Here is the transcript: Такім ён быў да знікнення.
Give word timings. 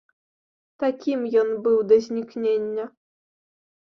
Такім 0.83 1.19
ён 1.41 1.49
быў 1.67 1.75
да 1.89 1.95
знікнення. 2.05 2.87